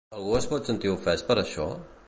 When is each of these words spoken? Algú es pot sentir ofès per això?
Algú 0.19 0.31
es 0.37 0.47
pot 0.53 0.71
sentir 0.71 0.91
ofès 0.95 1.25
per 1.29 1.41
això? 1.43 1.73